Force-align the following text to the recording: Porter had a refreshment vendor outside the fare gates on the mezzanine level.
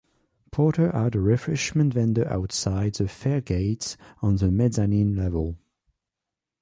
Porter 0.51 0.89
had 0.91 1.13
a 1.13 1.19
refreshment 1.19 1.93
vendor 1.93 2.27
outside 2.27 2.95
the 2.95 3.07
fare 3.07 3.39
gates 3.39 3.97
on 4.19 4.37
the 4.37 4.49
mezzanine 4.49 5.15
level. 5.15 5.59